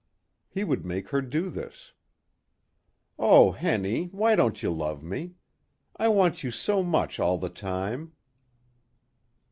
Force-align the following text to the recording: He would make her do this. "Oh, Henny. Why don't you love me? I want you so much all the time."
He 0.49 0.63
would 0.63 0.83
make 0.83 1.09
her 1.09 1.21
do 1.21 1.51
this. 1.51 1.93
"Oh, 3.19 3.51
Henny. 3.51 4.05
Why 4.05 4.35
don't 4.35 4.63
you 4.63 4.71
love 4.71 5.03
me? 5.03 5.35
I 5.95 6.07
want 6.07 6.41
you 6.43 6.49
so 6.49 6.81
much 6.81 7.19
all 7.19 7.37
the 7.37 7.49
time." 7.51 8.13